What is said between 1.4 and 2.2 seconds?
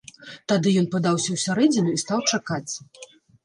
сярэдзіну і стаў